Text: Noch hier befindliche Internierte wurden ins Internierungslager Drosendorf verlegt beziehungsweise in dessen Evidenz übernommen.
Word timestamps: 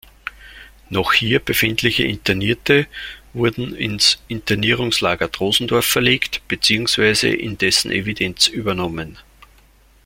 Noch 0.89 1.13
hier 1.13 1.39
befindliche 1.39 2.01
Internierte 2.05 2.87
wurden 3.33 3.75
ins 3.75 4.19
Internierungslager 4.29 5.27
Drosendorf 5.27 5.85
verlegt 5.85 6.41
beziehungsweise 6.47 7.27
in 7.29 7.59
dessen 7.59 7.91
Evidenz 7.91 8.47
übernommen. 8.47 9.19